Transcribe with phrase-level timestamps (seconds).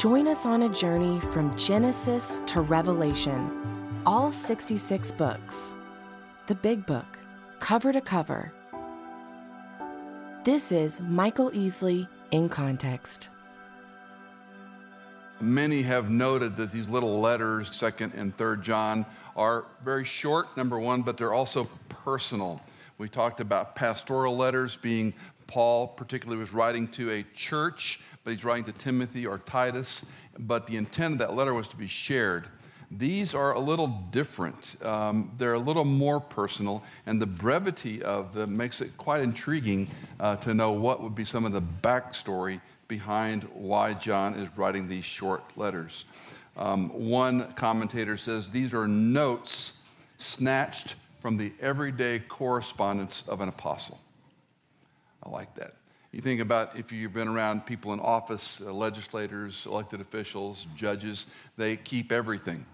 [0.00, 5.74] Join us on a journey from Genesis to Revelation all 66 books.
[6.46, 7.18] The Big Book,
[7.58, 8.50] cover to cover.
[10.42, 13.28] This is Michael Easley in Context.
[15.38, 19.04] Many have noted that these little letters, 2nd and 3rd John,
[19.36, 22.58] are very short, number one, but they're also personal.
[22.96, 25.12] We talked about pastoral letters being
[25.50, 30.02] Paul, particularly, was writing to a church, but he's writing to Timothy or Titus.
[30.38, 32.48] But the intent of that letter was to be shared.
[32.90, 34.76] These are a little different.
[34.82, 39.88] Um, they're a little more personal, and the brevity of them makes it quite intriguing
[40.18, 44.88] uh, to know what would be some of the backstory behind why John is writing
[44.88, 46.04] these short letters.
[46.56, 49.72] Um, one commentator says these are notes
[50.18, 54.00] snatched from the everyday correspondence of an apostle.
[55.22, 55.74] I like that.
[56.12, 61.26] You think about if you've been around people in office, uh, legislators, elected officials, judges,
[61.56, 62.66] they keep everything.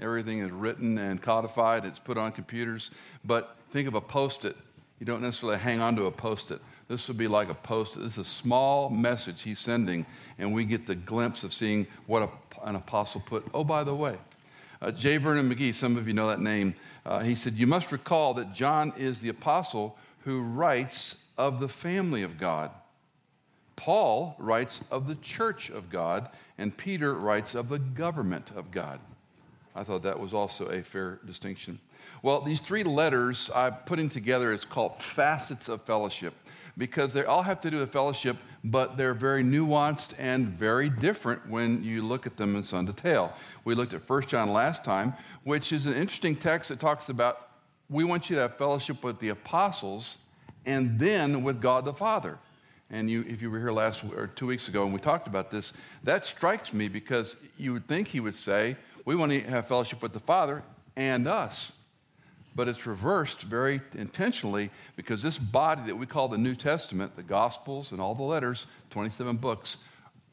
[0.00, 2.90] Everything is written and codified, it's put on computers.
[3.24, 4.56] But think of a post it.
[5.00, 6.62] You don't necessarily hang on to a post it.
[6.88, 8.00] This would be like a post it.
[8.00, 10.06] This is a small message he's sending,
[10.38, 12.30] and we get the glimpse of seeing what a,
[12.66, 13.44] an apostle put.
[13.52, 14.16] Oh, by the way,
[14.80, 15.18] uh, J.
[15.18, 18.54] Vernon McGee, some of you know that name, uh, he said, You must recall that
[18.54, 22.70] John is the apostle who writes of the family of God.
[23.76, 28.98] Paul writes of the church of God, and Peter writes of the government of God.
[29.76, 31.78] I thought that was also a fair distinction.
[32.22, 36.34] Well, these three letters I'm putting together is called Facets of Fellowship
[36.76, 41.48] because they all have to do with fellowship, but they're very nuanced and very different
[41.48, 43.32] when you look at them in some detail.
[43.64, 45.14] We looked at 1 John last time,
[45.44, 47.48] which is an interesting text that talks about
[47.90, 50.18] we want you to have fellowship with the apostles
[50.66, 52.38] and then with God the Father.
[52.90, 55.50] And you, if you were here last or two weeks ago and we talked about
[55.50, 55.72] this,
[56.04, 60.02] that strikes me because you would think he would say, we want to have fellowship
[60.02, 60.62] with the Father
[60.96, 61.72] and us.
[62.54, 67.22] But it's reversed very intentionally because this body that we call the New Testament, the
[67.22, 69.76] Gospels and all the letters, 27 books,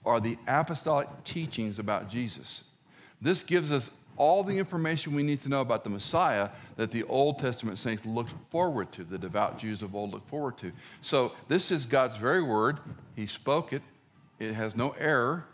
[0.05, 2.61] are the apostolic teachings about Jesus.
[3.21, 7.03] This gives us all the information we need to know about the Messiah that the
[7.03, 10.71] Old Testament saints looked forward to, the devout Jews of old looked forward to.
[11.01, 12.79] So, this is God's very word.
[13.15, 13.81] He spoke it,
[14.39, 15.45] it has no error,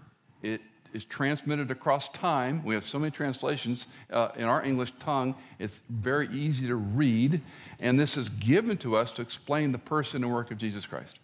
[0.41, 0.61] it
[0.93, 2.63] is transmitted across time.
[2.63, 7.41] We have so many translations uh, in our English tongue, it's very easy to read.
[7.79, 11.19] And this is given to us to explain the person and work of Jesus Christ.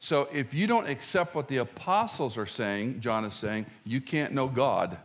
[0.00, 4.32] So if you don't accept what the apostles are saying, John is saying, you can't
[4.32, 4.96] know God.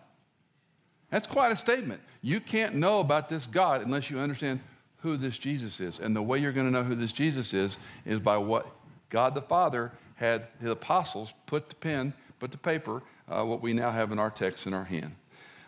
[1.14, 2.02] That's quite a statement.
[2.24, 4.60] You can't know about this God unless you understand
[4.98, 6.00] who this Jesus is.
[6.00, 8.66] And the way you're going to know who this Jesus is is by what
[9.12, 13.74] God the Father had his apostles put to pen, put to paper, uh, what we
[13.74, 15.14] now have in our text in our hand.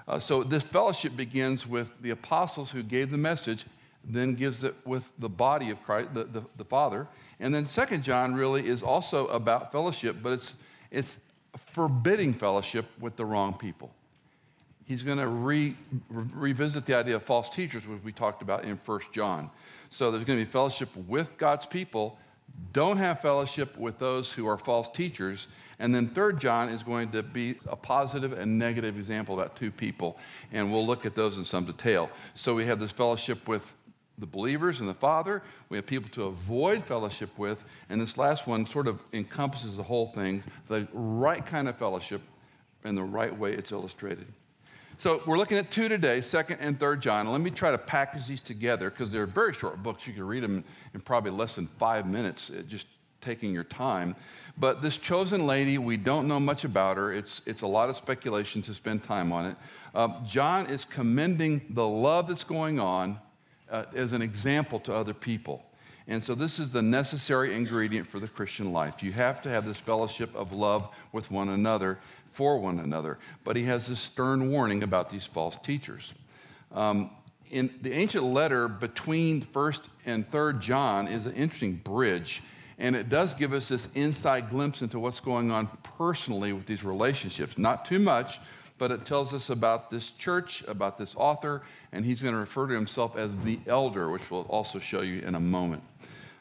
[0.07, 3.67] Uh, so this fellowship begins with the apostles who gave the message,
[4.03, 7.07] then gives it with the body of Christ, the, the, the Father.
[7.39, 10.53] And then Second John really is also about fellowship, but it's,
[10.89, 11.19] it's
[11.71, 13.91] forbidding fellowship with the wrong people.
[14.85, 15.75] He's going to re,
[16.09, 19.49] re, revisit the idea of false teachers, which we talked about in First John.
[19.89, 22.17] So there's going to be fellowship with God's people.
[22.71, 25.47] Don't have fellowship with those who are false teachers.
[25.79, 29.71] And then third John is going to be a positive and negative example about two
[29.71, 30.17] people.
[30.51, 32.09] And we'll look at those in some detail.
[32.35, 33.63] So we have this fellowship with
[34.19, 35.41] the believers and the Father.
[35.69, 37.65] We have people to avoid fellowship with.
[37.89, 42.21] And this last one sort of encompasses the whole thing the right kind of fellowship
[42.83, 44.27] and the right way it's illustrated.
[44.97, 47.29] So we're looking at two today, second and third John.
[47.29, 50.07] Let me try to package these together because they're very short books.
[50.07, 50.63] You can read them
[50.93, 52.49] in probably less than five minutes.
[52.67, 52.87] Just
[53.19, 54.15] taking your time.
[54.57, 57.11] But this chosen lady, we don't know much about her.
[57.11, 59.57] It's, it's a lot of speculation to spend time on it.
[59.93, 63.19] Uh, John is commending the love that's going on
[63.69, 65.65] uh, as an example to other people.
[66.07, 69.01] And so, this is the necessary ingredient for the Christian life.
[69.01, 71.97] You have to have this fellowship of love with one another,
[72.35, 73.17] for one another.
[73.43, 76.13] But he has this stern warning about these false teachers.
[76.71, 77.11] Um,
[77.51, 82.41] in the ancient letter between 1st and 3rd John is an interesting bridge
[82.77, 86.83] and it does give us this inside glimpse into what's going on personally with these
[86.83, 87.57] relationships.
[87.57, 88.39] Not too much,
[88.77, 91.61] but it tells us about this church, about this author,
[91.93, 95.21] and he's going to refer to himself as the elder, which we'll also show you
[95.21, 95.83] in a moment.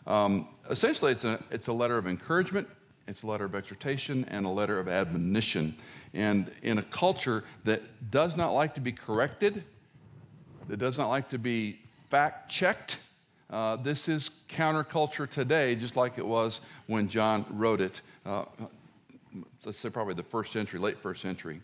[0.06, 2.68] Um, essentially, it's a, it's a letter of encouragement,
[3.06, 5.76] it's a letter of exhortation, and a letter of admonition.
[6.14, 9.64] And in a culture that does not like to be corrected,
[10.68, 11.80] that does not like to be
[12.10, 12.98] fact checked,
[13.50, 18.00] uh, this is counterculture today, just like it was when John wrote it.
[18.24, 18.44] Uh,
[19.64, 21.60] let's say probably the first century, late first century.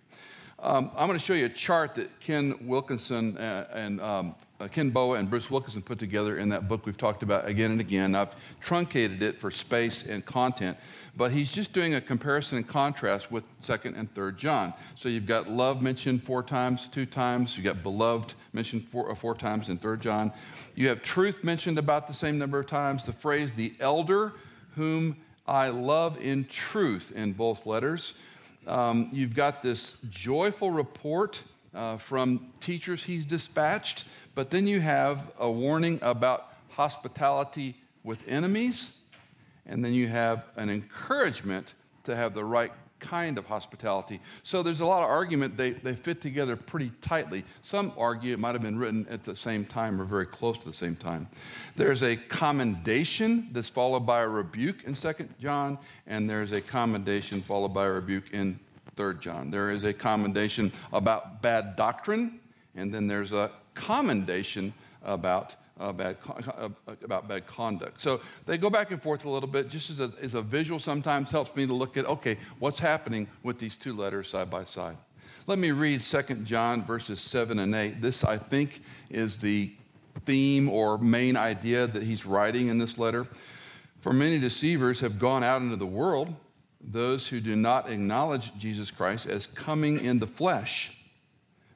[0.59, 4.35] Um, I'm going to show you a chart that Ken Wilkinson uh, and um,
[4.69, 7.81] Ken Boa and Bruce Wilkinson put together in that book we've talked about again and
[7.81, 8.15] again.
[8.15, 10.77] I've truncated it for space and content,
[11.17, 14.75] but he's just doing a comparison and contrast with 2nd and 3rd John.
[14.95, 17.57] So you've got love mentioned four times, two times.
[17.57, 20.33] You've got beloved mentioned four, uh, four times in 3rd John.
[20.75, 23.05] You have truth mentioned about the same number of times.
[23.05, 24.35] The phrase, the elder
[24.75, 25.17] whom
[25.47, 28.15] I love in truth in both letters.
[28.67, 31.43] Um, you've got this joyful report
[31.75, 38.91] uh, from teachers he's dispatched, but then you have a warning about hospitality with enemies,
[39.67, 41.75] and then you have an encouragement
[42.05, 44.21] to have the right kind of hospitality.
[44.43, 45.57] So there's a lot of argument.
[45.57, 47.45] They, they fit together pretty tightly.
[47.63, 50.67] Some argue it might have been written at the same time or very close to
[50.67, 51.27] the same time.
[51.77, 57.43] There's a commendation that's followed by a rebuke in 2nd John, and there's a commendation
[57.43, 58.61] followed by a rebuke in
[59.01, 59.51] 3rd John.
[59.51, 62.39] There is a commendation about bad doctrine,
[62.75, 66.69] and then there's a commendation about uh, bad, uh,
[67.03, 68.03] about bad conduct.
[68.03, 70.79] So they go back and forth a little bit, just as a, as a visual
[70.79, 74.65] sometimes helps me to look at, okay, what's happening with these two letters side by
[74.65, 74.99] side.
[75.47, 78.03] Let me read 2 John verses 7 and 8.
[78.03, 79.73] This, I think, is the
[80.27, 83.27] theme or main idea that he's writing in this letter.
[84.03, 86.35] For many deceivers have gone out into the world,
[86.81, 90.97] those who do not acknowledge Jesus Christ as coming in the flesh.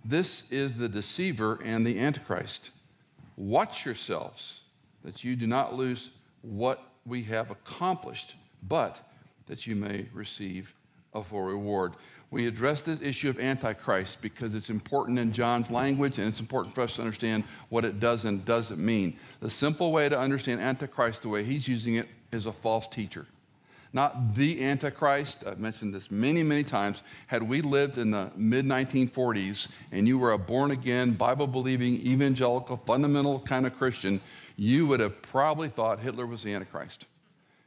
[0.04, 2.70] This is the deceiver and the antichrist.
[3.36, 4.60] Watch yourselves
[5.04, 6.10] that you do not lose
[6.42, 8.98] what we have accomplished, but
[9.46, 10.74] that you may receive
[11.12, 11.94] a full reward.
[12.30, 16.74] We address this issue of Antichrist because it's important in John's language and it's important
[16.74, 19.16] for us to understand what it does and doesn't mean.
[19.40, 23.26] The simple way to understand Antichrist the way he's using it is a false teacher
[23.94, 25.44] not the Antichrist.
[25.46, 27.02] I've mentioned this many, many times.
[27.28, 31.94] Had we lived in the mid 1940s and you were a born again, Bible believing,
[32.00, 34.20] evangelical, fundamental kind of Christian,
[34.56, 37.06] you would have probably thought Hitler was the Antichrist.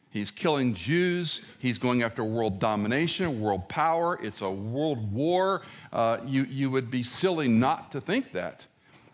[0.10, 1.42] He's killing Jews.
[1.60, 4.20] He's going after world domination, world power.
[4.22, 5.62] It's a world war.
[5.94, 8.66] Uh, you, you would be silly not to think that.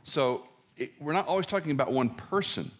[0.03, 0.43] So
[0.77, 2.71] it, we're not always talking about one person.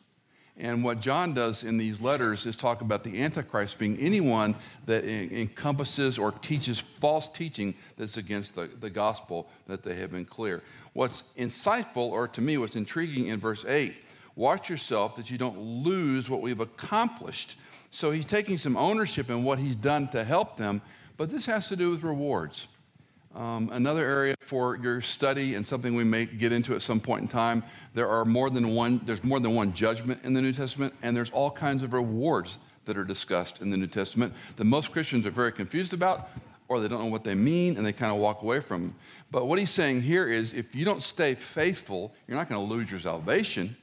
[0.58, 4.56] And what John does in these letters is talk about the Antichrist being anyone
[4.86, 10.26] that encompasses or teaches false teaching that's against the, the gospel that they have been
[10.26, 10.62] clear.
[10.94, 13.96] What's insightful, or to me, what's intriguing in verse 8
[14.36, 17.58] watch yourself that you don't lose what we've accomplished.
[17.92, 20.82] So he's taking some ownership in what he's done to help them,
[21.18, 22.68] but this has to do with rewards.
[23.36, 27.24] Um, another area for your study and something we may get into at some point
[27.24, 27.64] in time,
[27.96, 31.18] there are more than one, there's more than one judgment in the New Testament, and
[31.18, 35.26] there's all kinds of rewards that are discussed in the New Testament that most Christians
[35.26, 36.30] are very confused about,
[36.68, 38.96] or they don't know what they mean, and they kind of walk away from them.
[39.32, 42.74] But what he's saying here is if you don't stay faithful, you're not going to
[42.74, 43.75] lose your salvation,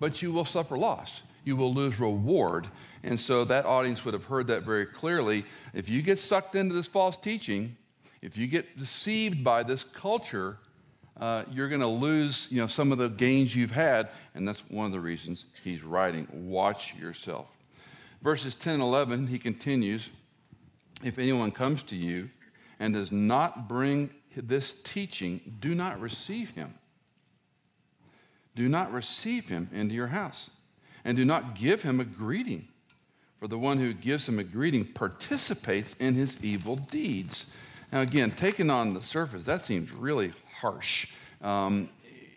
[0.00, 1.22] but you will suffer loss.
[1.44, 2.66] You will lose reward.
[3.04, 5.44] And so that audience would have heard that very clearly.
[5.74, 7.76] If you get sucked into this false teaching,
[8.26, 10.58] if you get deceived by this culture,
[11.20, 14.08] uh, you're going to lose you know, some of the gains you've had.
[14.34, 16.26] And that's one of the reasons he's writing.
[16.32, 17.46] Watch yourself.
[18.22, 20.08] Verses 10 and 11, he continues
[21.04, 22.28] If anyone comes to you
[22.80, 26.74] and does not bring this teaching, do not receive him.
[28.56, 30.50] Do not receive him into your house,
[31.04, 32.66] and do not give him a greeting.
[33.38, 37.46] For the one who gives him a greeting participates in his evil deeds.
[37.92, 41.08] Now, again, taken on the surface, that seems really harsh.
[41.40, 41.90] Um,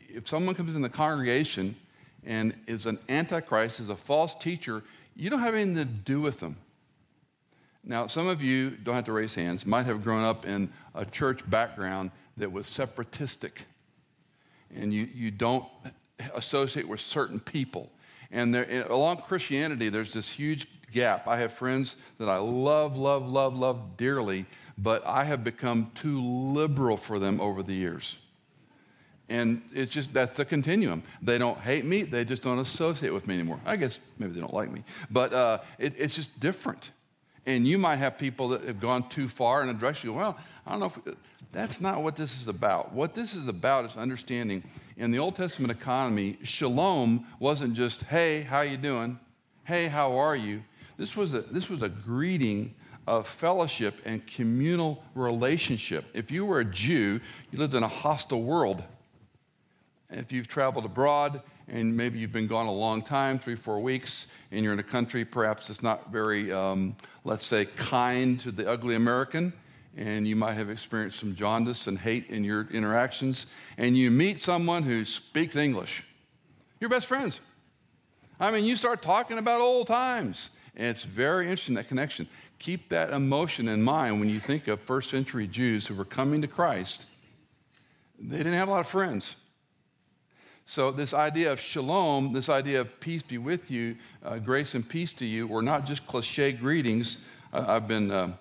[0.08, 1.76] if someone comes in the congregation
[2.26, 4.84] and is an antichrist, is a false teacher,
[5.16, 6.58] you don't have anything to do with them.
[7.84, 11.06] Now, some of you don't have to raise hands, might have grown up in a
[11.06, 13.66] church background that was separatistic,
[14.76, 15.66] and you, you don't
[16.36, 17.90] associate with certain people.
[18.32, 21.28] And there, along Christianity, there's this huge gap.
[21.28, 24.46] I have friends that I love, love, love, love dearly
[24.82, 28.16] but I have become too liberal for them over the years.
[29.28, 31.04] And it's just, that's the continuum.
[31.22, 33.60] They don't hate me, they just don't associate with me anymore.
[33.66, 36.92] I guess maybe they don't like me, but uh, it, it's just different.
[37.46, 40.14] And you might have people that have gone too far and a you.
[40.14, 41.16] Well, I don't know if
[41.52, 42.94] that's not what this is about.
[42.94, 44.64] What this is about is understanding
[44.98, 49.20] in the Old Testament economy, shalom wasn't just, hey, how you doing?
[49.64, 50.62] Hey, how are you?
[51.00, 52.76] This was a, this was a greeting
[53.08, 56.04] of fellowship and communal relationship.
[56.14, 58.84] If you were a Jew, you lived in a hostile world.
[60.10, 64.28] If you've traveled abroad and maybe you've been gone a long time, three, four weeks,
[64.52, 68.70] and you're in a country perhaps that's not very, um, let's say, kind to the
[68.70, 69.54] ugly American,
[69.96, 73.46] and you might have experienced some jaundice and hate in your interactions,
[73.78, 76.04] and you meet someone who speaks English.
[76.82, 77.40] You're best friends.
[78.40, 82.28] I mean, you start talking about old times, and it's very interesting that connection.
[82.60, 86.42] Keep that emotion in mind when you think of first century Jews who were coming
[86.42, 87.06] to Christ.
[88.20, 89.36] They didn't have a lot of friends.
[90.66, 94.88] So, this idea of shalom, this idea of peace be with you, uh, grace and
[94.88, 97.18] peace to you, were not just cliche greetings.
[97.54, 98.12] Uh, I've been.
[98.12, 98.34] Uh,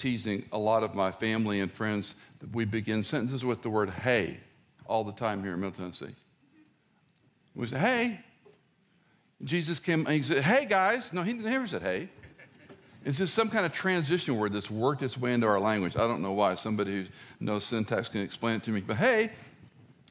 [0.00, 2.14] teasing a lot of my family and friends
[2.54, 4.40] we begin sentences with the word hey
[4.90, 6.14] all the time here in Middle Tennessee.
[7.54, 8.20] We say, hey.
[9.44, 11.12] Jesus came and he said, hey, guys.
[11.12, 12.08] No, he never said hey.
[13.04, 15.96] It's just some kind of transition word that's worked its way into our language.
[15.96, 16.54] I don't know why.
[16.54, 17.06] Somebody who
[17.40, 18.82] knows syntax can explain it to me.
[18.82, 19.32] But hey,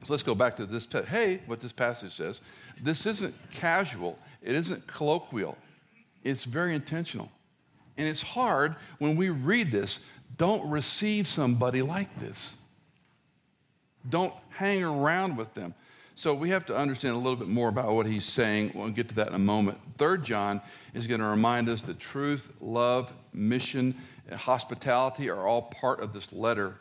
[0.03, 0.87] so let's go back to this.
[0.87, 2.41] Te- hey, what this passage says.
[2.81, 5.57] This isn't casual, it isn't colloquial,
[6.23, 7.29] it's very intentional.
[7.97, 9.99] And it's hard when we read this.
[10.37, 12.55] Don't receive somebody like this.
[14.09, 15.75] Don't hang around with them.
[16.19, 18.73] So we have to understand a little bit more about what he's saying.
[18.75, 19.77] We'll get to that in a moment.
[19.97, 20.59] Third John
[20.93, 23.95] is going to remind us that truth, love, mission,
[24.29, 26.75] hospitality are all part of this letter.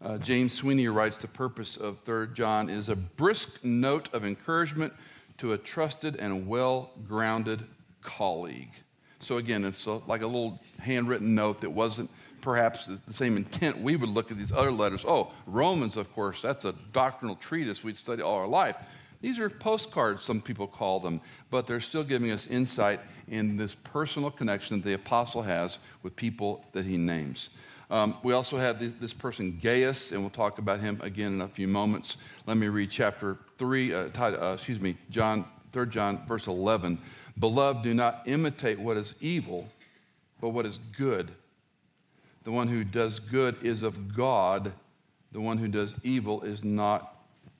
[0.00, 4.92] Uh, James Sweeney writes the purpose of Third John is a brisk note of encouragement
[5.38, 7.64] to a trusted and well grounded
[8.00, 8.70] colleague.
[9.18, 12.10] So again, it's a, like a little handwritten note that wasn't
[12.44, 15.02] perhaps the, same intent we would look at these other letters.
[15.08, 18.76] Oh, Romans, of course, that's a doctrinal treatise we'd study all our life.
[19.22, 23.74] These are postcards, some people call them, but they're still giving us insight in this
[23.82, 27.48] personal connection that the apostle has with people that he names.
[27.90, 31.40] Um, we also have this, this, person, Gaius, and we'll talk about him again in
[31.40, 32.18] a few moments.
[32.46, 37.00] Let me read chapter 3, uh, uh, excuse me, John, 3 John, verse 11.
[37.38, 39.66] Beloved, do not imitate what is evil,
[40.42, 41.32] but what is good.
[42.44, 44.72] The one who does good is of God.
[45.32, 47.10] The one who does evil is not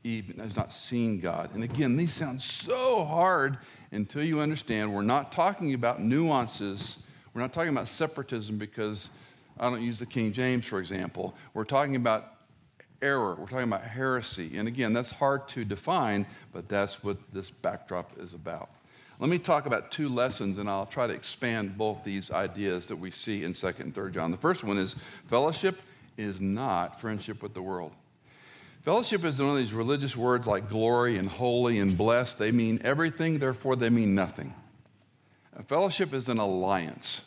[0.05, 1.51] even has not seen God.
[1.55, 3.59] And again, these sound so hard
[3.91, 6.99] until you understand we're not talking about nuances.
[7.33, 9.09] We're not talking about separatism because
[9.59, 11.35] I don't use the King James, for example.
[11.55, 12.35] We're talking about
[13.01, 13.35] error.
[13.35, 14.57] We're talking about heresy.
[14.57, 18.69] And again, that's hard to define, but that's what this backdrop is about.
[19.21, 22.97] Let me talk about two lessons, and I'll try to expand both these ideas that
[22.97, 24.31] we see in 2nd and 3rd John.
[24.31, 24.97] The first one is
[25.29, 25.81] fellowship
[26.17, 27.93] is not friendship with the world.
[28.85, 32.39] Fellowship is one of these religious words like glory and holy and blessed.
[32.39, 34.53] They mean everything, therefore, they mean nothing.
[35.69, 37.23] Fellowship is an alliance.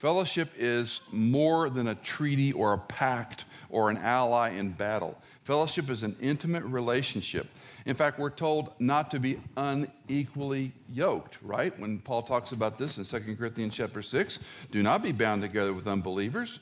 [0.00, 5.18] Fellowship is more than a treaty or a pact or an ally in battle.
[5.42, 7.48] Fellowship is an intimate relationship.
[7.86, 11.76] In fact, we're told not to be unequally yoked, right?
[11.80, 14.38] When Paul talks about this in 2 Corinthians chapter 6,
[14.70, 16.60] do not be bound together with unbelievers.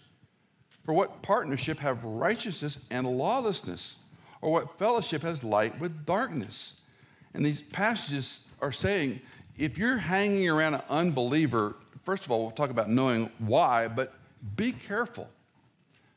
[0.86, 3.96] For what partnership have righteousness and lawlessness?
[4.40, 6.74] Or what fellowship has light with darkness?
[7.34, 9.20] And these passages are saying
[9.58, 14.14] if you're hanging around an unbeliever, first of all, we'll talk about knowing why, but
[14.56, 15.28] be careful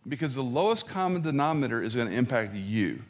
[0.07, 3.01] because the lowest common denominator is going to impact you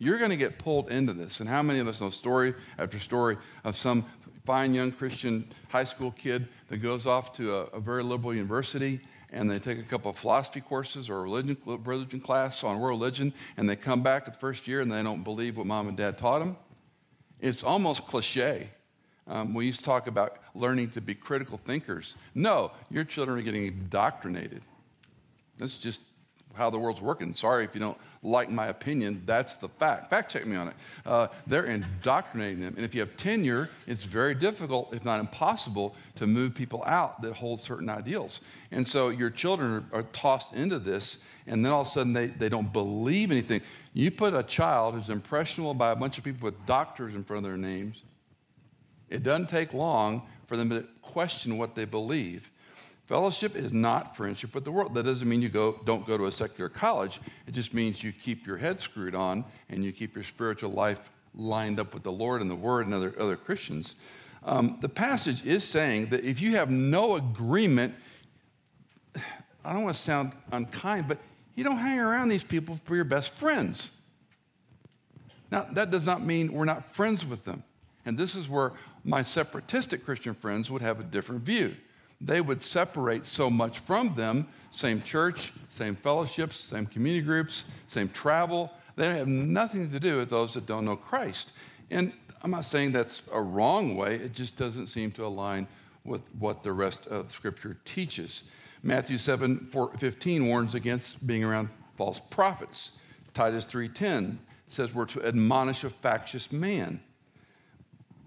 [0.00, 1.40] you're going to get pulled into this.
[1.40, 4.04] And how many of us know story after story of some
[4.46, 9.00] fine young Christian high school kid that goes off to a, a very liberal university
[9.30, 13.32] and they take a couple of philosophy courses or religion, religion class on world religion
[13.58, 16.16] and they come back the first year and they don't believe what mom and dad
[16.16, 16.56] taught them?
[17.38, 18.70] It's almost cliche.
[19.28, 22.16] Um, we used to talk about learning to be critical thinkers.
[22.34, 24.62] No, your children are getting indoctrinated.
[25.60, 26.00] That's just
[26.54, 27.32] how the world's working.
[27.34, 29.22] Sorry if you don't like my opinion.
[29.24, 30.10] That's the fact.
[30.10, 30.74] Fact check me on it.
[31.06, 32.74] Uh, they're indoctrinating them.
[32.76, 37.22] And if you have tenure, it's very difficult, if not impossible, to move people out
[37.22, 38.40] that hold certain ideals.
[38.72, 42.12] And so your children are, are tossed into this, and then all of a sudden
[42.12, 43.60] they, they don't believe anything.
[43.92, 47.44] You put a child who's impressionable by a bunch of people with doctors in front
[47.44, 48.02] of their names,
[49.08, 52.50] it doesn't take long for them to question what they believe.
[53.10, 54.94] Fellowship is not friendship with the world.
[54.94, 57.20] That doesn't mean you go, don't go to a secular college.
[57.48, 61.10] It just means you keep your head screwed on and you keep your spiritual life
[61.34, 63.96] lined up with the Lord and the Word and other, other Christians.
[64.44, 67.96] Um, the passage is saying that if you have no agreement,
[69.64, 71.18] I don't want to sound unkind, but
[71.56, 73.90] you don't hang around these people for your best friends.
[75.50, 77.64] Now, that does not mean we're not friends with them.
[78.06, 81.74] And this is where my separatistic Christian friends would have a different view.
[82.20, 88.08] They would separate so much from them same church, same fellowships, same community groups, same
[88.08, 88.70] travel.
[88.96, 91.52] They have nothing to do with those that don't know Christ.
[91.90, 92.12] And
[92.42, 95.66] I'm not saying that's a wrong way, it just doesn't seem to align
[96.04, 98.42] with what the rest of Scripture teaches.
[98.82, 102.92] Matthew 7 4, 15 warns against being around false prophets.
[103.34, 104.38] Titus 3:10
[104.70, 107.00] says we're to admonish a factious man.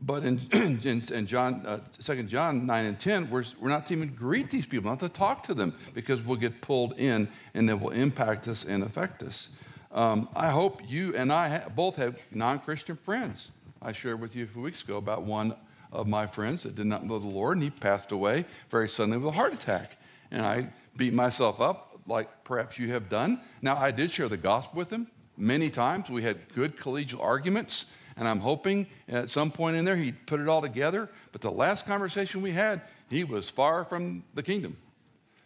[0.06, 0.42] But in,
[0.84, 4.66] in, John, uh, 2 John 9 and 10, we're, we're not to even greet these
[4.66, 8.48] people, not to talk to them, because we'll get pulled in and it will impact
[8.48, 9.50] us and affect us.
[9.92, 13.50] Um, I hope you and I ha- both have non Christian friends.
[13.82, 15.56] I shared with you a few weeks ago about one
[15.92, 19.18] of my friends that did not know the Lord, and he passed away very suddenly
[19.18, 19.98] with a heart attack.
[20.32, 20.68] And I
[20.98, 23.40] beat myself up like perhaps you have done.
[23.62, 25.08] Now, I did share the gospel with him
[25.38, 26.10] many times.
[26.10, 27.86] We had good collegial arguments,
[28.18, 31.10] and I'm hoping at some point in there he'd put it all together.
[31.32, 34.78] But the last conversation we had, he was far from the kingdom.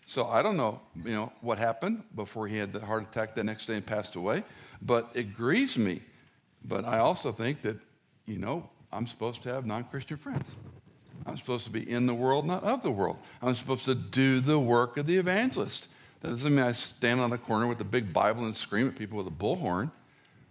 [0.05, 3.43] So I don't know, you know, what happened before he had the heart attack the
[3.43, 4.43] next day and passed away,
[4.81, 6.01] but it grieves me.
[6.63, 7.77] But I also think that,
[8.25, 10.55] you know, I'm supposed to have non-Christian friends.
[11.25, 13.17] I'm supposed to be in the world, not of the world.
[13.41, 15.89] I'm supposed to do the work of the evangelist.
[16.21, 18.95] That doesn't mean I stand on a corner with a big Bible and scream at
[18.95, 19.91] people with a bullhorn.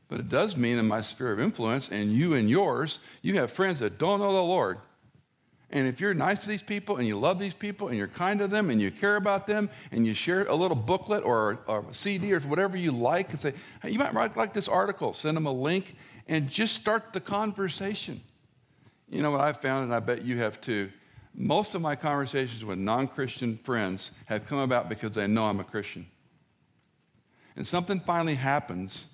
[0.08, 3.50] But it does mean in my sphere of influence, and you and yours, you have
[3.50, 4.78] friends that don't know the Lord.
[5.70, 8.38] And if you're nice to these people and you love these people and you're kind
[8.38, 11.84] to them and you care about them and you share a little booklet or, or
[11.90, 15.12] a CD or whatever you like and say, hey, you might write like this article,
[15.12, 15.96] send them a link
[16.28, 18.20] and just start the conversation.
[19.08, 20.90] You know what I've found, and I bet you have too?
[21.34, 25.60] Most of my conversations with non Christian friends have come about because they know I'm
[25.60, 26.06] a Christian.
[27.56, 29.06] And something finally happens,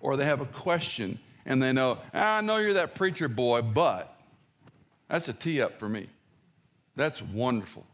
[0.00, 3.62] or they have a question and they know, ah, I know you're that preacher boy,
[3.62, 4.14] but
[5.08, 6.08] that's a tee up for me.
[6.94, 7.86] That's wonderful.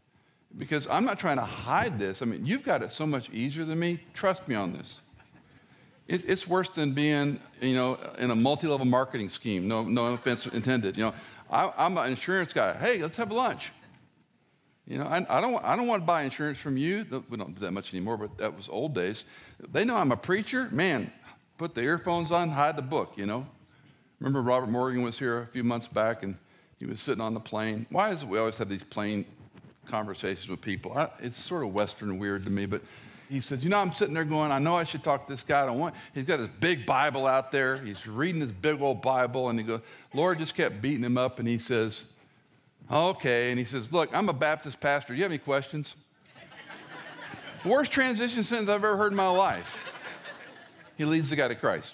[0.57, 2.21] Because I'm not trying to hide this.
[2.21, 4.01] I mean, you've got it so much easier than me.
[4.13, 5.01] Trust me on this.
[6.07, 9.67] It, it's worse than being, you know, in a multi-level marketing scheme.
[9.67, 10.97] No, no offense intended.
[10.97, 11.13] You know,
[11.49, 12.77] I, am an insurance guy.
[12.77, 13.71] Hey, let's have lunch.
[14.87, 17.23] You know, I, I, don't, I don't want to buy insurance from you.
[17.29, 19.23] We don't do that much anymore, but that was old days.
[19.71, 20.69] They know I'm a preacher.
[20.71, 21.11] Man,
[21.57, 23.45] put the earphones on, hide the book, you know.
[24.19, 26.37] Remember Robert Morgan was here a few months back and
[26.79, 27.85] he was sitting on the plane.
[27.89, 29.25] Why is it we always have these plane
[29.85, 30.97] conversations with people?
[30.97, 32.81] I, it's sort of Western weird to me, but
[33.29, 35.43] he says, You know, I'm sitting there going, I know I should talk to this
[35.43, 35.63] guy.
[35.63, 37.77] I don't want, he's got his big Bible out there.
[37.77, 39.49] He's reading his big old Bible.
[39.49, 39.81] And he goes,
[40.13, 41.39] Lord just kept beating him up.
[41.39, 42.03] And he says,
[42.91, 43.49] Okay.
[43.49, 45.13] And he says, Look, I'm a Baptist pastor.
[45.13, 45.95] Do you have any questions?
[47.65, 49.77] Worst transition sentence I've ever heard in my life.
[50.97, 51.93] He leads the guy to Christ.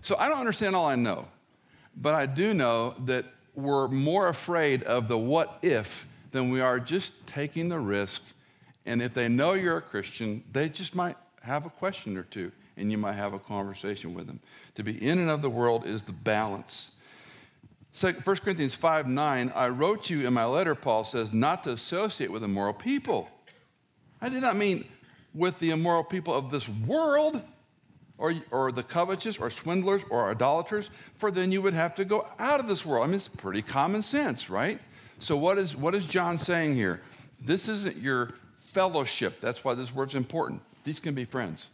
[0.00, 1.26] So I don't understand all I know,
[1.96, 6.78] but I do know that we're more afraid of the what if than we are
[6.78, 8.22] just taking the risk
[8.86, 12.52] and if they know you're a Christian, they just might have a question or two,
[12.76, 14.40] and you might have a conversation with them.
[14.76, 16.90] To be in and of the world is the balance.
[18.00, 22.30] 1 Corinthians 5 9, I wrote you in my letter, Paul says, not to associate
[22.30, 23.28] with immoral people.
[24.20, 24.86] I did not mean
[25.34, 27.40] with the immoral people of this world,
[28.18, 32.26] or, or the covetous, or swindlers, or idolaters, for then you would have to go
[32.38, 33.04] out of this world.
[33.04, 34.80] I mean, it's pretty common sense, right?
[35.18, 37.00] So, what is, what is John saying here?
[37.40, 38.34] This isn't your
[38.72, 39.40] fellowship.
[39.40, 40.60] That's why this word's important.
[40.84, 41.68] These can be friends.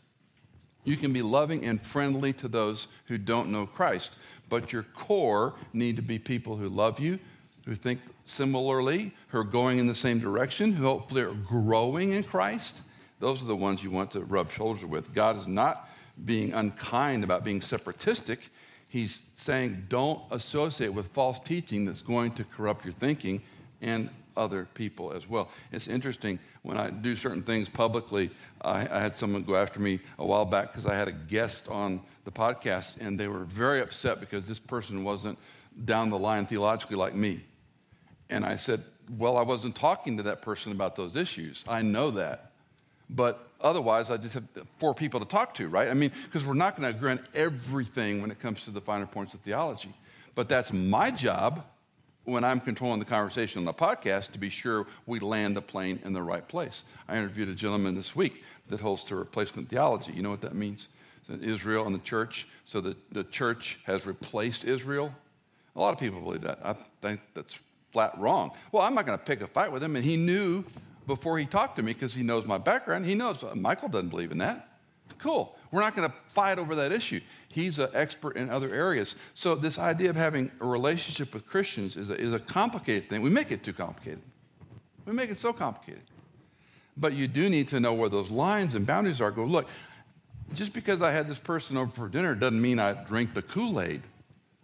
[0.85, 4.17] You can be loving and friendly to those who don't know Christ,
[4.49, 7.19] but your core need to be people who love you,
[7.65, 12.25] who think similarly, who are going in the same direction, who hopefully are growing in
[12.25, 12.81] Christ.
[13.21, 15.15] Those are the ones you want to rub shoulders with.
[15.15, 15.89] God is not
[16.25, 18.51] being unkind about being separatistic.
[18.89, 23.43] He's saying don't associate with false teaching that's going to corrupt your thinking
[23.81, 25.49] and other people as well.
[25.73, 28.31] It's interesting when I do certain things publicly.
[28.63, 31.69] I, I had someone go after me a while back because I had a guest
[31.69, 35.39] on the podcast, and they were very upset because this person wasn't
[35.85, 37.45] down the line theologically like me.
[38.31, 38.85] And I said,
[39.19, 41.65] Well, I wasn't talking to that person about those issues.
[41.67, 42.53] I know that.
[43.11, 44.45] But otherwise, I just have
[44.79, 45.89] four people to talk to, right?
[45.89, 48.81] I mean, because we're not going to agree on everything when it comes to the
[48.81, 49.95] finer points of theology.
[50.35, 51.65] But that's my job
[52.25, 56.01] when I'm controlling the conversation on the podcast to be sure we land the plane
[56.05, 56.85] in the right place.
[57.09, 60.13] I interviewed a gentleman this week that holds to replacement theology.
[60.13, 60.89] You know what that means?
[61.41, 62.47] Israel and the church.
[62.65, 65.13] So the, the church has replaced Israel.
[65.77, 66.59] A lot of people believe that.
[66.65, 67.57] I think that's
[67.93, 68.51] flat wrong.
[68.71, 69.97] Well, I'm not going to pick a fight with him.
[69.97, 70.65] And he knew
[71.07, 73.07] before he talked to me because he knows my background.
[73.07, 74.69] He knows uh, Michael doesn't believe in that.
[75.19, 75.57] Cool.
[75.71, 77.21] We're not going to fight over that issue.
[77.49, 79.15] He's an expert in other areas.
[79.35, 83.23] So, this idea of having a relationship with Christians is a, is a complicated thing.
[83.23, 84.21] We make it too complicated.
[85.07, 86.03] We make it so complicated.
[86.97, 89.31] But you do need to know where those lines and boundaries are.
[89.31, 89.67] Go, look,
[90.55, 93.81] just because I had this person over for dinner doesn't mean I drink the Kool
[93.81, 94.03] Aid,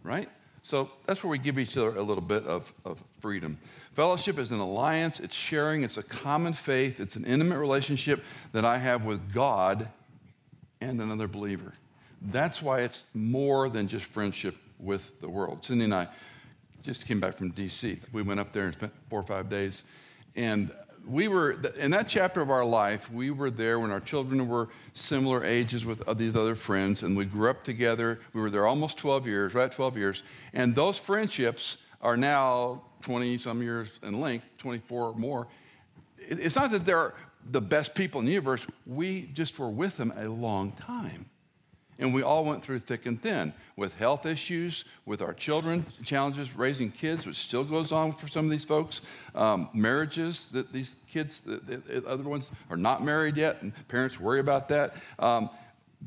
[0.02, 0.28] right?
[0.68, 3.58] So that's where we give each other a little bit of, of freedom.
[3.94, 8.66] Fellowship is an alliance, it's sharing, it's a common faith, it's an intimate relationship that
[8.66, 9.88] I have with God
[10.82, 11.72] and another believer.
[12.20, 15.64] That's why it's more than just friendship with the world.
[15.64, 16.06] Cindy and I
[16.82, 17.98] just came back from D.C.
[18.12, 19.84] We went up there and spent four or five days.
[20.36, 20.70] And
[21.08, 24.68] we were, in that chapter of our life, we were there when our children were
[24.94, 28.20] similar ages with uh, these other friends, and we grew up together.
[28.34, 29.72] We were there almost 12 years, right?
[29.72, 30.22] 12 years.
[30.52, 35.48] And those friendships are now 20 some years in length, 24 or more.
[36.18, 37.14] It's not that they're
[37.50, 41.28] the best people in the universe, we just were with them a long time.
[41.98, 46.54] And we all went through thick and thin with health issues, with our children, challenges
[46.56, 49.00] raising kids, which still goes on for some of these folks,
[49.34, 54.20] um, marriages that these kids, the, the, other ones are not married yet, and parents
[54.20, 54.94] worry about that.
[55.18, 55.50] Um,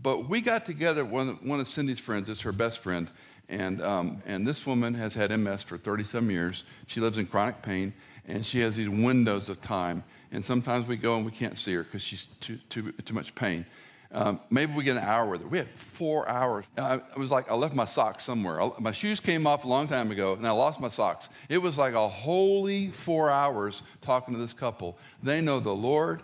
[0.01, 3.09] but we got together, one, one of Cindy's friends is her best friend,
[3.49, 6.63] and, um, and this woman has had MS for 37 years.
[6.87, 7.93] She lives in chronic pain,
[8.25, 10.05] and she has these windows of time.
[10.31, 13.35] And sometimes we go and we can't see her because she's too, too, too much
[13.35, 13.65] pain.
[14.13, 15.47] Um, maybe we get an hour with her.
[15.47, 16.65] We had four hours.
[16.77, 18.61] I, it was like I left my socks somewhere.
[18.61, 21.29] I, my shoes came off a long time ago, and I lost my socks.
[21.47, 24.97] It was like a holy four hours talking to this couple.
[25.23, 26.23] They know the Lord.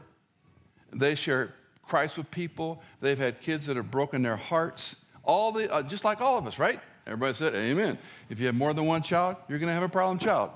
[0.94, 1.54] They share
[1.88, 2.82] Christ with people.
[3.00, 4.98] They've had kids that have broken their hearts.
[5.24, 6.80] All the, uh, just like all of us, right?
[7.06, 7.98] Everybody said, Amen.
[8.30, 10.52] If you have more than one child, you're going to have a problem child.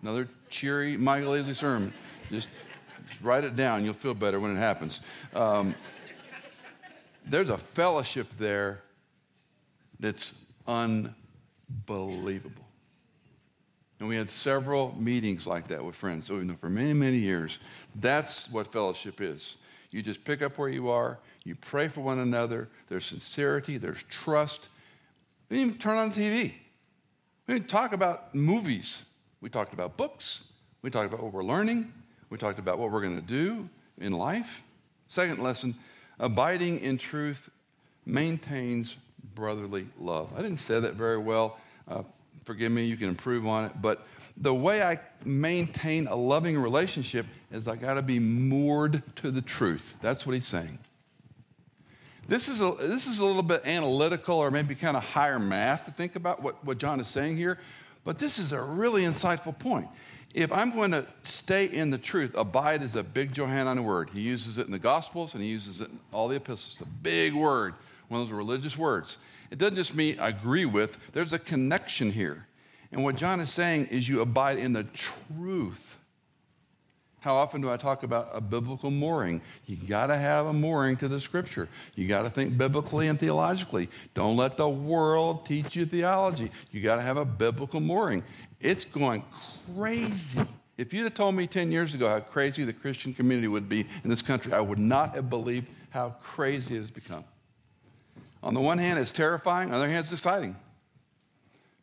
[0.00, 1.92] Another cheery, Michael Easley sermon.
[2.30, 2.48] Just,
[3.08, 3.84] just write it down.
[3.84, 5.00] You'll feel better when it happens.
[5.34, 5.74] Um,
[7.26, 8.82] there's a fellowship there
[9.98, 10.32] that's
[10.66, 12.64] unbelievable.
[13.98, 16.26] And we had several meetings like that with friends.
[16.26, 17.58] So, for many, many years,
[17.96, 19.56] that's what fellowship is.
[19.90, 24.02] You just pick up where you are, you pray for one another, there's sincerity, there's
[24.10, 24.68] trust.
[25.48, 26.52] We didn't even turn on the TV.
[27.46, 29.02] We didn't talk about movies.
[29.40, 30.40] We talked about books.
[30.82, 31.92] We talked about what we're learning.
[32.28, 34.60] We talked about what we're going to do in life.
[35.08, 35.74] Second lesson
[36.18, 37.50] Abiding in truth
[38.04, 38.96] maintains
[39.34, 40.30] brotherly love.
[40.36, 41.58] I didn't say that very well.
[41.88, 42.02] Uh,
[42.44, 43.72] forgive me, you can improve on it.
[43.82, 44.06] But
[44.38, 49.42] the way I maintain a loving relationship is I got to be moored to the
[49.42, 49.94] truth.
[50.00, 50.78] That's what he's saying.
[52.28, 55.84] This is, a, this is a little bit analytical or maybe kind of higher math
[55.84, 57.58] to think about what, what John is saying here,
[58.04, 59.86] but this is a really insightful point
[60.34, 64.10] if I'm going to stay in the truth, abide is a big Johannine word.
[64.10, 66.76] He uses it in the Gospels and he uses it in all the epistles.
[66.80, 67.74] It's a big word,
[68.08, 69.18] one of those religious words.
[69.50, 72.46] It doesn't just mean agree with, there's a connection here.
[72.92, 75.95] And what John is saying is you abide in the truth.
[77.26, 79.42] How often do I talk about a biblical mooring?
[79.66, 81.68] You got to have a mooring to the scripture.
[81.96, 83.88] You got to think biblically and theologically.
[84.14, 86.52] Don't let the world teach you theology.
[86.70, 88.22] You got to have a biblical mooring.
[88.60, 89.24] It's going
[89.74, 90.14] crazy.
[90.78, 93.88] If you'd have told me 10 years ago how crazy the Christian community would be
[94.04, 97.24] in this country, I would not have believed how crazy it has become.
[98.44, 100.54] On the one hand, it's terrifying, on the other hand, it's exciting.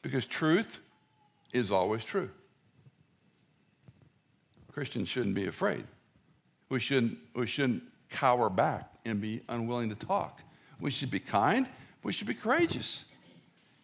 [0.04, 0.80] Because truth
[1.52, 2.30] is always true.
[4.74, 5.86] Christians shouldn't be afraid.
[6.70, 10.42] We shouldn't, we shouldn't cower back and be unwilling to talk.
[10.80, 11.68] We should be kind,
[12.04, 13.02] we should be courageous.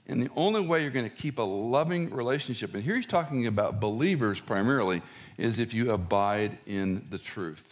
[0.08, 3.46] And the only way you're going to keep a loving relationship, and here he's talking
[3.46, 5.04] about believers primarily,
[5.38, 7.64] is if you abide in the truth.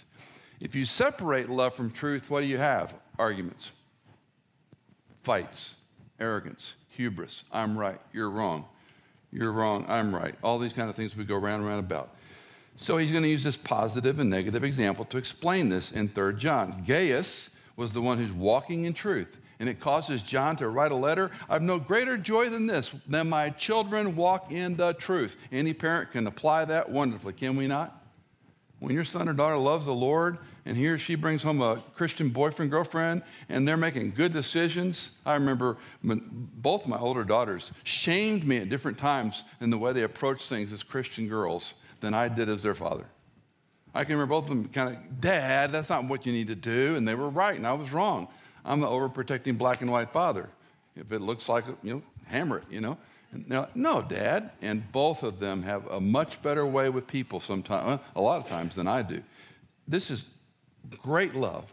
[0.60, 2.94] If you separate love from truth, what do you have?
[3.18, 3.72] Arguments,
[5.24, 5.74] fights,
[6.20, 7.44] arrogance, hubris.
[7.52, 8.66] I'm right, you're wrong.
[9.32, 10.36] You're wrong, I'm right.
[10.44, 12.17] All these kind of things we go round and round about.
[12.78, 16.36] So he's going to use this positive and negative example to explain this in 3
[16.36, 16.84] John.
[16.86, 20.96] Gaius was the one who's walking in truth and it causes John to write a
[20.96, 21.32] letter.
[21.50, 25.36] I've no greater joy than this, than my children walk in the truth.
[25.52, 28.04] Any parent can apply that wonderfully, can we not?
[28.80, 31.82] When your son or daughter loves the Lord and he or she brings home a
[31.96, 35.12] Christian boyfriend, girlfriend, and they're making good decisions.
[35.26, 39.94] I remember both of my older daughters shamed me at different times in the way
[39.94, 43.06] they approached things as Christian girls than I did as their father.
[43.94, 46.56] I can remember both of them kind of, Dad, that's not what you need to
[46.56, 46.96] do.
[46.96, 48.28] And they were right, and I was wrong.
[48.64, 50.50] I'm the overprotecting black and white father.
[50.96, 52.98] If it looks like, you know, hammer it, you know.
[53.32, 54.52] And like, no, Dad.
[54.62, 58.42] And both of them have a much better way with people sometimes, uh, a lot
[58.42, 59.22] of times than I do.
[59.88, 60.26] This is
[61.02, 61.66] great love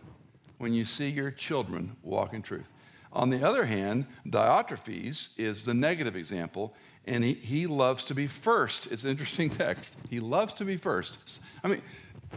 [0.58, 2.66] when you see your children walk in truth.
[3.12, 6.74] On the other hand, Diotrephes is the negative example,
[7.06, 8.86] and he, he loves to be first.
[8.88, 9.96] It's an interesting text.
[10.10, 11.18] He loves to be first.
[11.62, 11.82] I mean,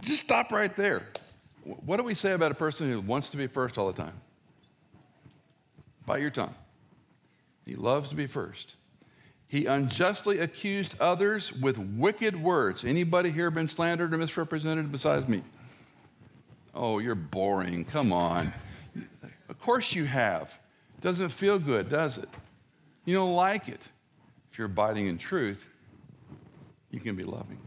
[0.00, 1.02] just stop right there.
[1.64, 4.14] What do we say about a person who wants to be first all the time?
[6.06, 6.54] Bite your tongue.
[7.66, 8.76] He loves to be first.
[9.48, 12.84] He unjustly accused others with wicked words.
[12.84, 15.42] Anybody here been slandered or misrepresented besides me?
[16.74, 17.84] Oh, you're boring.
[17.84, 18.52] Come on.
[19.48, 20.50] Of course you have.
[21.00, 22.28] Doesn't feel good, does it?
[23.04, 23.80] You don't like it.
[24.58, 25.68] If you're abiding in truth,
[26.90, 27.60] you can be loving.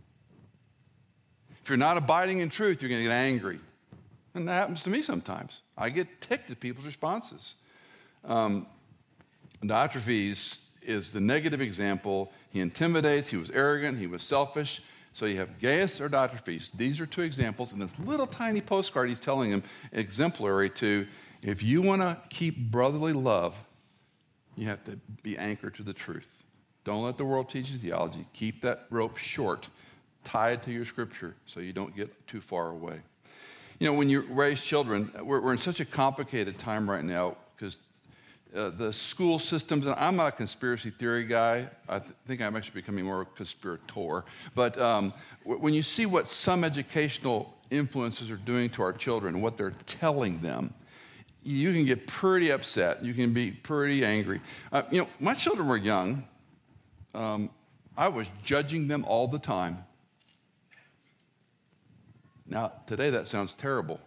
[1.63, 3.61] If you're not abiding in truth, you're going to get angry.
[4.35, 5.61] And that happens to me sometimes.
[5.77, 7.55] I get ticked at people's responses.
[8.25, 8.67] Um,
[9.63, 12.33] Diotrephes is the negative example.
[12.49, 14.81] He intimidates, he was arrogant, he was selfish.
[15.13, 16.71] So you have Gaius or Diotrephes.
[16.75, 17.71] These are two examples.
[17.71, 21.07] And this little tiny postcard he's telling him, exemplary to
[21.41, 23.55] if you want to keep brotherly love,
[24.57, 26.40] you have to be anchored to the truth.
[26.83, 28.25] Don't let the world teach you theology.
[28.33, 29.67] Keep that rope short,
[30.23, 32.99] tied to your scripture, so you don't get too far away.
[33.79, 37.37] You know, when you raise children, we're, we're in such a complicated time right now
[37.55, 37.79] because
[38.55, 41.69] uh, the school systems, and I'm not a conspiracy theory guy.
[41.87, 44.25] I th- think I'm actually becoming more a conspirator.
[44.55, 45.13] But um,
[45.43, 49.73] w- when you see what some educational influences are doing to our children, what they're
[49.85, 50.73] telling them,
[51.43, 53.03] you can get pretty upset.
[53.03, 54.41] You can be pretty angry.
[54.71, 56.25] Uh, you know, my children were young.
[57.13, 57.49] Um,
[57.97, 59.83] I was judging them all the time.
[62.47, 63.99] Now, today that sounds terrible,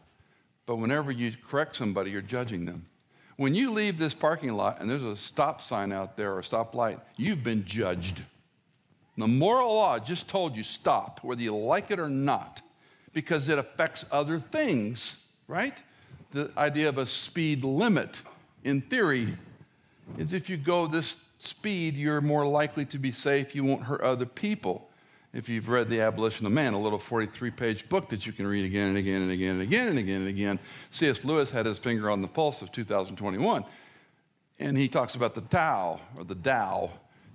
[0.66, 2.86] but whenever you correct somebody, you're judging them.
[3.36, 6.42] When you leave this parking lot and there's a stop sign out there or a
[6.42, 8.22] stoplight, you've been judged.
[9.16, 12.62] The moral law just told you stop, whether you like it or not,
[13.12, 15.16] because it affects other things,
[15.48, 15.74] right?
[16.34, 18.20] the idea of a speed limit,
[18.64, 19.34] in theory,
[20.18, 23.54] is if you go this speed, you're more likely to be safe.
[23.54, 24.88] You won't hurt other people.
[25.32, 28.46] If you've read The Abolition of Man, a little 43 page book that you can
[28.46, 31.24] read again and again and again and again and again and again, C.S.
[31.24, 33.64] Lewis had his finger on the pulse of 2021.
[34.60, 36.90] And he talks about the Tao, or the Tao,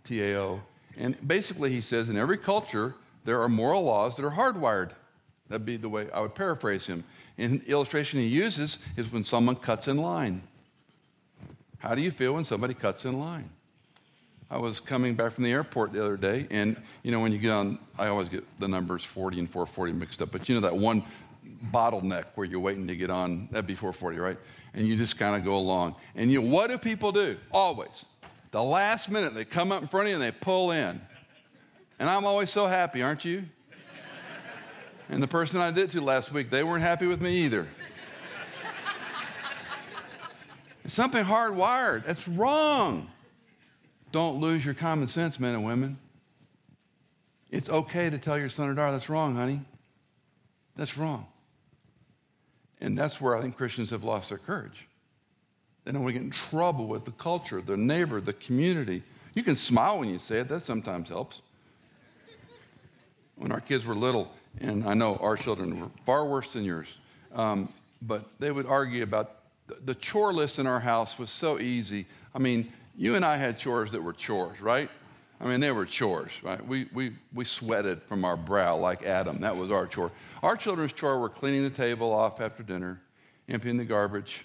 [0.06, 0.62] T A O.
[0.98, 2.95] And basically, he says in every culture,
[3.26, 4.91] there are moral laws that are hardwired.
[5.50, 7.04] That'd be the way I would paraphrase him.
[7.38, 10.41] And the illustration he uses is when someone cuts in line.
[11.80, 13.50] How do you feel when somebody cuts in line?
[14.52, 17.38] I was coming back from the airport the other day, and you know, when you
[17.38, 20.62] get on, I always get the numbers 40 and 440 mixed up, but you know
[20.62, 21.04] that one
[21.72, 24.38] bottleneck where you're waiting to get on, that'd be 440, right?
[24.74, 25.96] And you just kind of go along.
[26.16, 27.38] And you, what do people do?
[27.52, 28.06] Always.
[28.52, 31.02] The last minute, they come up in front of you and they pull in.
[32.00, 33.44] And I'm always so happy, aren't you?
[35.10, 37.68] And the person I did to last week, they weren't happy with me either.
[40.88, 42.06] something hardwired.
[42.06, 43.08] That's wrong.
[44.12, 45.98] Don't lose your common sense, men and women.
[47.52, 49.62] It's okay to tell your son or daughter, that's wrong, honey.
[50.76, 51.26] That's wrong.
[52.82, 54.88] And that's where I think Christians have lost their courage.
[55.84, 59.04] They don't want to get in trouble with the culture, the neighbor, the community.
[59.34, 61.41] You can smile when you say it, that sometimes helps.
[63.36, 66.88] When our kids were little, and I know our children were far worse than yours.
[67.34, 69.36] Um, but they would argue about
[69.86, 72.06] the chore list in our house was so easy.
[72.34, 74.90] I mean, you and I had chores that were chores, right?
[75.40, 76.64] I mean, they were chores, right?
[76.68, 79.40] We, we, we sweated from our brow like Adam.
[79.40, 80.12] That was our chore.
[80.44, 83.00] Our children's chore were cleaning the table off after dinner,
[83.48, 84.42] emptying the garbage.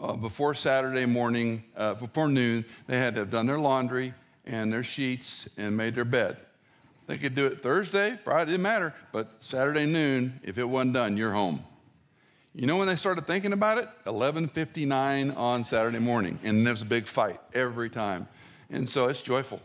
[0.00, 4.72] Uh, before Saturday morning, uh, before noon, they had to have done their laundry and
[4.72, 6.36] their sheets and made their bed.
[7.08, 11.16] They could do it Thursday, Friday, didn't matter, but Saturday noon, if it wasn't done,
[11.16, 11.64] you're home.
[12.56, 13.86] You know when they started thinking about it?
[14.06, 18.26] 11:59 on Saturday morning, and there's a big fight every time.
[18.70, 19.60] And so it's joyful.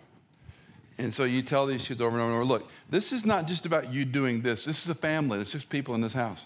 [0.98, 3.48] And so you tell these kids over and over and over, look, this is not
[3.48, 4.66] just about you doing this.
[4.66, 5.38] This is a family.
[5.38, 6.42] There's six people in this house.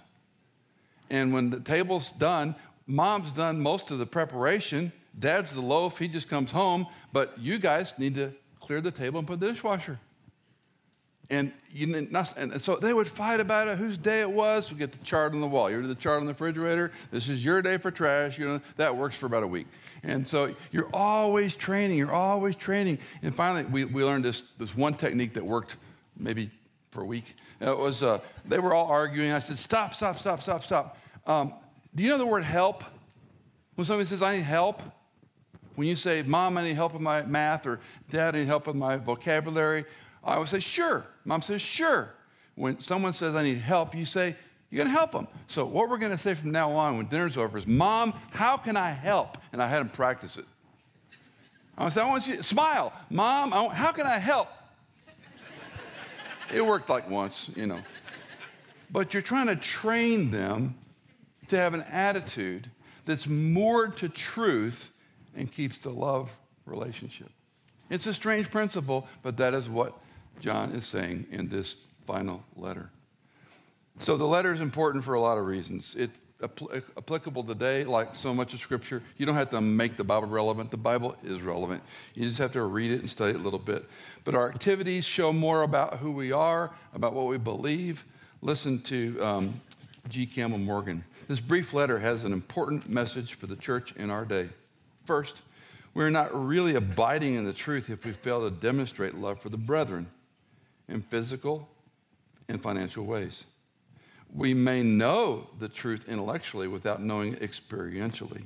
[1.10, 2.54] And when the table's done,
[2.86, 4.94] mom's done most of the preparation.
[5.18, 5.98] Dad's the loaf.
[5.98, 6.86] He just comes home.
[7.12, 10.00] But you guys need to clear the table and put the dishwasher.
[11.30, 14.72] And, you, and so they would fight about it, whose day it was.
[14.72, 15.72] We get the chart on the wall.
[15.72, 16.92] You're the chart on the refrigerator.
[17.10, 18.38] This is your day for trash.
[18.38, 19.66] You know, that works for about a week.
[20.04, 21.98] And so you're always training.
[21.98, 23.00] You're always training.
[23.24, 25.78] And finally, we, we learned this, this one technique that worked
[26.16, 26.52] maybe
[26.92, 27.36] for a week.
[27.60, 29.32] It was, uh, they were all arguing.
[29.32, 30.98] I said, stop, stop, stop, stop, stop.
[31.26, 31.56] Um,
[31.96, 32.84] do you know the word help?
[33.74, 34.84] When somebody says, I need help,
[35.76, 38.68] When you say, Mom, I need help with my math, or Dad, I need help
[38.68, 39.86] with my vocabulary,
[40.26, 41.06] I would say, Sure.
[41.24, 42.10] Mom says, Sure.
[42.56, 44.36] When someone says, I need help, you say,
[44.70, 45.28] You're going to help them.
[45.48, 48.58] So, what we're going to say from now on when dinner's over is, Mom, how
[48.58, 49.38] can I help?
[49.54, 50.46] And I had him practice it.
[51.78, 52.94] I said, I want you to smile.
[53.10, 54.48] Mom, want, how can I help?
[56.54, 57.82] it worked like once, you know.
[58.92, 60.76] But you're trying to train them
[61.50, 62.70] to have an attitude
[63.06, 64.90] that's moored to truth
[65.36, 66.32] and keeps the love
[66.66, 67.30] relationship.
[67.90, 70.00] It's a strange principle, but that is what
[70.40, 72.90] John is saying in this final letter.
[74.00, 75.96] So the letter is important for a lot of reasons.
[75.98, 76.18] It's
[76.98, 79.02] applicable today, like so much of Scripture.
[79.18, 80.70] You don't have to make the Bible relevant.
[80.70, 81.82] The Bible is relevant.
[82.14, 83.86] You just have to read it and study it a little bit.
[84.26, 88.04] But our activities show more about who we are, about what we believe.
[88.42, 89.62] Listen to um,
[90.10, 90.26] G.
[90.26, 91.04] Campbell Morgan.
[91.28, 94.50] This brief letter has an important message for the church in our day.
[95.06, 95.42] First,
[95.94, 99.58] we're not really abiding in the truth if we fail to demonstrate love for the
[99.58, 100.08] brethren
[100.88, 101.68] in physical
[102.48, 103.44] and financial ways.
[104.34, 108.46] We may know the truth intellectually without knowing experientially.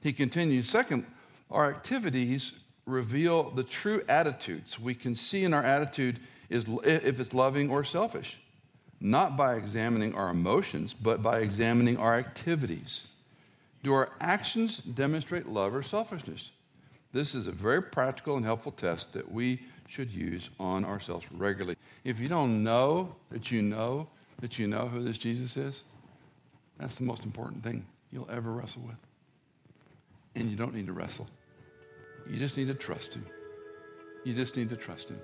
[0.00, 1.06] He continues, second,
[1.50, 2.52] our activities
[2.86, 4.78] reveal the true attitudes.
[4.78, 8.38] We can see in our attitude is if it's loving or selfish
[9.00, 13.06] not by examining our emotions, but by examining our activities.
[13.82, 16.50] Do our actions demonstrate love or selfishness?
[17.12, 21.76] This is a very practical and helpful test that we should use on ourselves regularly.
[22.04, 24.06] If you don't know that you know
[24.40, 25.82] that you know who this Jesus is,
[26.78, 28.96] that's the most important thing you'll ever wrestle with.
[30.36, 31.26] And you don't need to wrestle.
[32.28, 33.26] You just need to trust him.
[34.24, 35.18] You just need to trust him.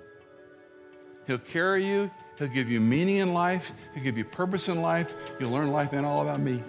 [1.27, 2.09] He'll carry you.
[2.37, 3.71] He'll give you meaning in life.
[3.93, 5.15] He'll give you purpose in life.
[5.39, 6.61] You'll learn life ain't all about me.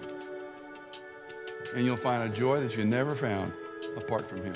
[1.75, 3.51] And you'll find a joy that you never found
[3.97, 4.55] apart from Him.